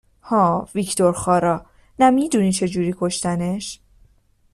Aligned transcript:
ها 0.21 0.67
ویکتور 0.75 1.13
خارا 1.13 1.65
نه 1.99 2.09
می 2.09 2.29
دونی 2.29 2.51
چه 2.51 2.67
جوری 2.67 2.95
کشتنش؟ 2.99 3.79